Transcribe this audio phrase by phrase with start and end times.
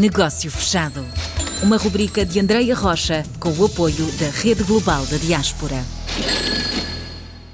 [0.00, 1.04] Negócio Fechado.
[1.62, 5.76] Uma rubrica de Andreia Rocha com o apoio da Rede Global da Diaspora.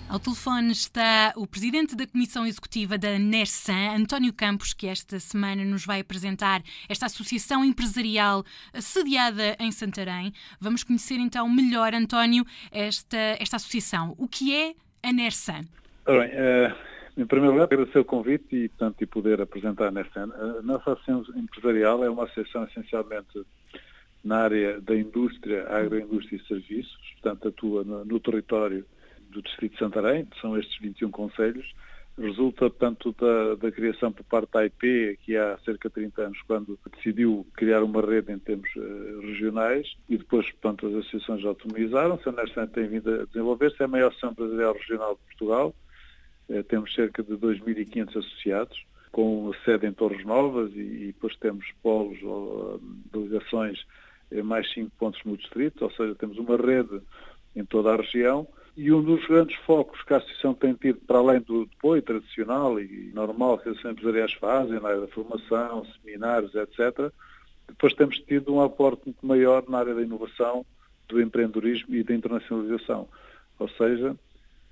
[0.09, 5.65] Ao telefone está o presidente da Comissão Executiva da NERSAN, António Campos, que esta semana
[5.65, 10.33] nos vai apresentar esta associação empresarial sediada em Santarém.
[10.61, 14.15] Vamos conhecer então melhor, António, esta, esta associação.
[14.17, 14.73] O que é
[15.03, 15.65] a NERSAN?
[16.07, 16.77] Bem, uh,
[17.17, 20.31] em primeiro lugar, agradecer o convite e, portanto, e poder apresentar a NERSAN.
[20.35, 22.05] A nossa associação empresarial.
[22.05, 23.43] É uma associação essencialmente
[24.23, 28.85] na área da indústria, agroindústria e serviços, portanto, atua no, no território
[29.31, 31.73] do Distrito de Santarém, são estes 21 conselhos,
[32.19, 36.43] resulta, portanto, da, da, criação por parte da IP, que há cerca de 30 anos,
[36.47, 42.29] quando decidiu criar uma rede em termos uh, regionais, e depois, portanto, as associações autonomizaram-se,
[42.29, 45.75] a Nestlé tem vindo a desenvolver-se, é a maior associação empresarial regional de Portugal,
[46.69, 52.81] temos cerca de 2.500 associados, com sede em Torres Novas, e, depois temos polos ou
[53.13, 53.85] delegações
[54.31, 57.01] em mais cinco pontos no distrito, ou seja, temos uma rede
[57.55, 61.19] em toda a região, e um dos grandes focos que a Associação tem tido, para
[61.19, 66.55] além do apoio tradicional e normal que as empresariais fazem, na área da formação, seminários,
[66.55, 67.11] etc.,
[67.67, 70.65] depois temos tido um aporte muito maior na área da inovação,
[71.09, 73.09] do empreendedorismo e da internacionalização.
[73.59, 74.15] Ou seja,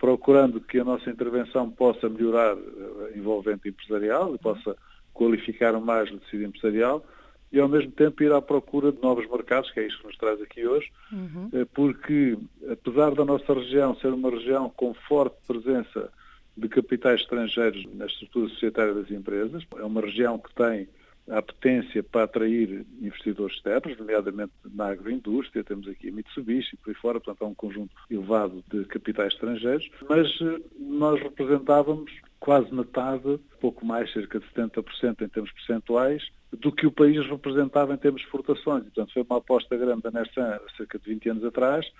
[0.05, 4.77] procurando que a nossa intervenção possa melhorar a eh, envolvente empresarial e possa
[5.15, 7.03] qualificar mais o tecido empresarial,
[7.51, 10.19] e ao mesmo tempo ir à procura de novos mercados, que é isso que nos
[10.19, 11.49] traz aqui hoje, uhum.
[11.55, 12.37] Eh, porque
[12.71, 16.11] apesar da nossa região ser uma região com forte presença
[16.55, 20.87] de capitais estrangeiros na estrutura societária das empresas, é uma região que tem
[21.29, 26.95] a potência para atrair investidores externos, nomeadamente na agroindústria, temos aqui a Mitsubishi, por aí
[26.95, 33.41] fora, portanto há um conjunto elevado de capitais estrangeiros, mas eh, nós representávamos quase metade,
[33.59, 38.21] pouco mais, cerca de 70% em termos percentuais, do que o país representava em termos
[38.21, 38.85] de exportações.
[38.85, 41.91] Portanto, foi uma aposta grande da Nessan, cerca de 20 anos atrás,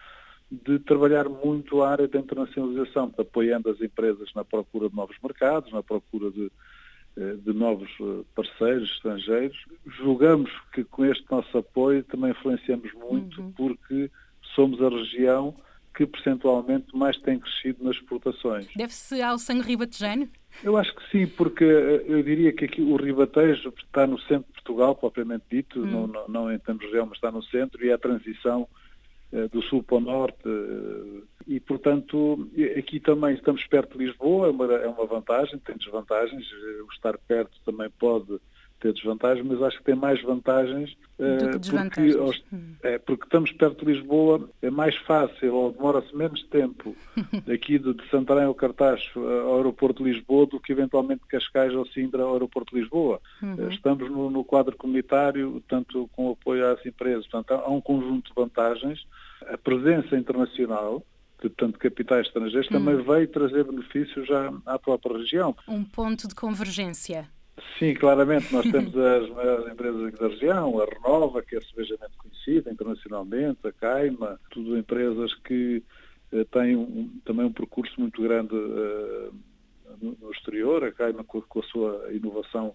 [0.51, 5.73] de trabalhar muito a área da internacionalização, apoiando as empresas na procura de novos mercados,
[5.73, 6.53] na procura de,
[7.17, 9.57] de novos eh, parceiros estrangeiros.
[9.87, 13.53] Julgamos que com este nosso apoio também influenciamos muito, uhum.
[13.53, 14.11] porque
[14.55, 15.55] somos a região
[15.95, 18.67] que percentualmente mais tem crescido nas exportações.
[18.75, 20.29] Deve-se ao sangue ribatejano?
[20.63, 24.47] Eu acho que sim, porque eh, eu diria que aqui o Ribatejo está no centro
[24.49, 25.87] de Portugal, propriamente dito, hum.
[25.87, 28.69] não, não, não, em termos de região, mas está no centro, e é a transição
[29.33, 30.43] eh, do sul para o norte.
[30.47, 35.77] Eh, e, portanto, aqui também estamos perto de Lisboa, é uma, é uma vantagem, tem
[35.77, 36.47] desvantagens.
[36.87, 38.41] O estar perto também pode
[38.85, 42.75] ter desvantagens, mas acho que tem mais vantagens uh, porque, hum.
[42.83, 46.95] é, porque estamos perto de Lisboa, é mais fácil ou demora-se menos tempo
[47.51, 51.87] aqui de, de Santarém ao Cartacho ao aeroporto de Lisboa do que eventualmente Cascais ou
[51.87, 53.21] Sintra ao aeroporto de Lisboa.
[53.43, 53.71] Uhum.
[53.71, 58.35] Estamos no, no, quadro comunitário, tanto com apoio às empresas, portanto há um conjunto de
[58.35, 59.07] vantagens.
[59.49, 61.03] A presença internacional,
[61.49, 62.73] de tanto capitais estrangeiros, hum.
[62.73, 65.57] também veio trazer benefícios já à própria região.
[65.69, 67.29] Um ponto de convergência.
[67.79, 68.53] Sim, claramente.
[68.53, 73.67] Nós temos as maiores empresas aqui da região, a Renova, que é sebejamente conhecida internacionalmente,
[73.67, 75.83] a Caima, tudo empresas que
[76.33, 79.35] eh, têm um, também um percurso muito grande uh,
[80.03, 82.75] no, no, exterior, a Caima com, com, a sua inovação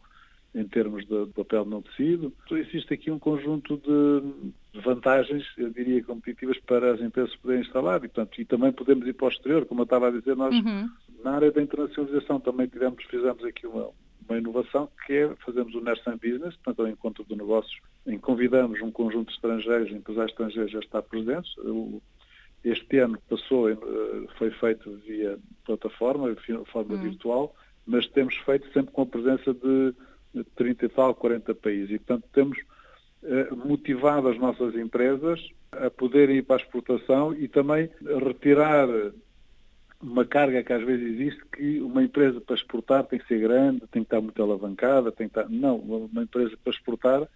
[0.54, 2.34] em termos de, papel não tecido.
[2.52, 8.08] Existe aqui um conjunto de vantagens, eu diria, competitivas para as empresas poderem instalar e,
[8.08, 10.90] portanto, e também podemos ir para o exterior, como eu estava a dizer, nós uhum.
[11.24, 13.90] na área da internacionalização também tivemos, fizemos aqui uma,
[14.28, 18.14] uma inovação que é fazemos o Nersan Business, portanto, é o encontro de negócios, em
[18.14, 21.54] que convidamos um conjunto de estrangeiros, empresários estrangeiros a estar presentes.
[22.64, 23.78] Este ano passou, eh,
[24.38, 27.02] foi feito via plataforma, forma hum.
[27.02, 27.56] virtual,
[27.86, 29.94] mas temos feito sempre com a presença de
[30.56, 31.92] 30 e tal, 40 países.
[31.92, 32.58] E, portanto, temos
[33.24, 35.40] eh, motivado as nossas empresas
[35.72, 37.90] a poderem ir para a exportação e também
[38.24, 38.88] retirar
[40.02, 43.82] uma carga que às vezes existe que uma empresa para exportar tem que ser grande,
[43.92, 45.50] tem que estar muito alavancada, tem que estar...
[45.50, 47.28] Não, uma empresa para exportar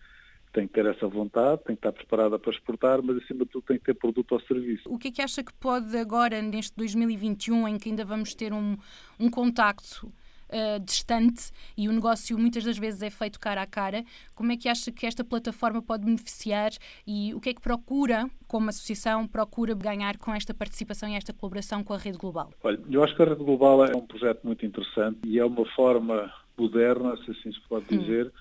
[0.54, 3.64] tem que ter essa vontade, tem que estar preparada para exportar, mas acima de tudo
[3.64, 4.88] tem que ter produto ou serviço.
[4.88, 8.54] O que é que acha que pode agora, neste 2021, em que ainda vamos ter
[8.54, 8.78] um,
[9.20, 10.12] um contacto
[10.50, 14.04] uh, distante e o negócio muitas das vezes é feito cara a cara.
[14.36, 16.72] Como é que acha que esta plataforma pode beneficiar
[17.06, 21.34] e o que é que procura, como associação, procura ganhar com esta participação e esta
[21.34, 22.52] colaboração com a Rede Global?
[22.64, 25.66] Olha, eu acho que a Rede Global é um projeto muito interessante e é uma
[25.74, 28.00] forma moderna, se assim se pode hum.
[28.00, 28.32] dizer, hum.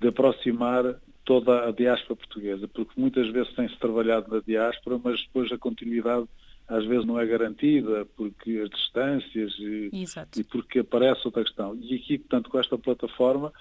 [0.00, 5.52] de aproximar toda a diáspora portuguesa, porque muitas vezes tem-se trabalhado na diáspora, mas depois
[5.52, 6.26] a continuidade
[6.70, 9.90] às vezes não é garantida porque as distâncias e,
[10.38, 11.76] e, porque aparece outra questão.
[11.80, 13.52] E aqui, portanto, com esta plataforma,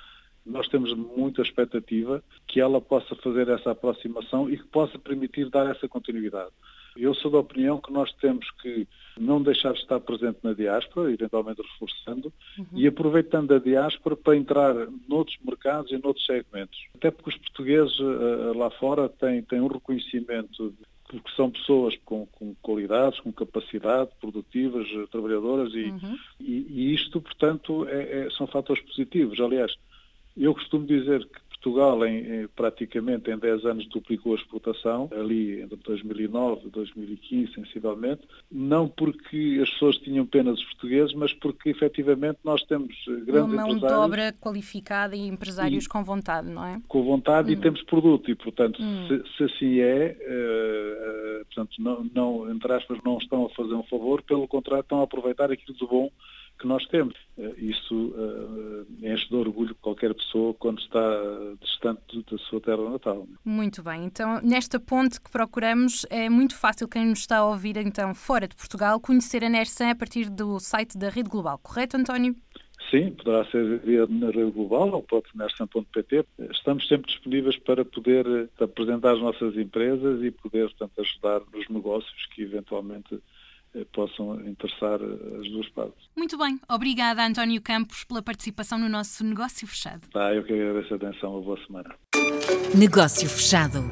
[0.45, 5.69] nós temos muita expectativa que ela possa fazer essa aproximação e que possa permitir dar
[5.69, 6.51] essa continuidade.
[6.95, 11.11] Eu sou da opinião que nós temos que não deixar de estar presente na diáspora,
[11.11, 12.65] eventualmente reforçando, uhum.
[12.73, 14.75] e aproveitando a diáspora para entrar
[15.07, 16.77] noutros mercados e noutros segmentos.
[16.95, 20.73] Até porque os portugueses uh, lá fora têm, têm um reconhecimento
[21.09, 26.17] porque são pessoas com, com, qualidades, com capacidade, produtivas, eh, trabalhadoras, e, uhum.
[26.39, 29.39] e, e isto, portanto, é, é, são fatores positivos.
[29.39, 29.75] Aliás,
[30.37, 35.61] eu costumo dizer que Portugal, em, em, praticamente em 10 anos, duplicou a exportação, ali
[35.61, 38.21] entre 2009 e 2015, sensivelmente,
[38.51, 42.95] não porque as pessoas tinham pena dos portugueses, mas porque efetivamente nós temos
[43.25, 46.81] grandes Uma mão de obra qualificada e empresários e, com vontade, não é?
[46.87, 47.53] Com vontade hum.
[47.53, 49.07] e temos produto, e portanto, hum.
[49.07, 51.28] se, se, assim é, uh, uh,
[51.59, 55.03] portanto, não, não, entre aspas, não estão a fazer um favor, pelo contrário, estão a
[55.03, 56.09] aproveitar aquilo de bom
[56.57, 57.15] que nós temos.
[57.37, 60.99] Eh, isso uh, enche de orgulho qualquer pessoa quando está
[61.61, 63.25] distante da sua terra natal.
[63.45, 67.77] Muito bem, então nesta ponte que procuramos é muito fácil quem nos está a ouvir
[67.77, 71.95] então fora de Portugal conhecer a Nersan a partir do site da Rede Global, correto
[71.95, 72.35] António?
[72.89, 76.25] Sim, poderá ser via na Rede Global ou próprio nersan.pt.
[76.51, 81.69] Estamos sempre disponíveis para poder eh, apresentar as nossas empresas e poder, portanto, ajudar nos
[81.69, 83.21] negócios que eventualmente
[83.75, 86.09] eh, possam interessar eh, as duas partes.
[86.15, 86.59] Muito bem.
[86.67, 90.07] Obrigada, António Campos, pela participação no nosso Negócio Fechado.
[90.11, 91.33] Tá, eu que agradeço a atenção.
[91.33, 91.95] Uma boa semana.
[92.75, 93.83] Negócio Fechado.